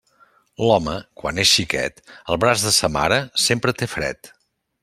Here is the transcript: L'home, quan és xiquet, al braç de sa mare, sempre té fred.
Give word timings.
L'home, 0.67 0.95
quan 1.23 1.41
és 1.43 1.51
xiquet, 1.59 2.01
al 2.35 2.41
braç 2.45 2.65
de 2.67 2.75
sa 2.81 2.93
mare, 2.99 3.23
sempre 3.49 3.79
té 3.83 3.93
fred. 3.97 4.37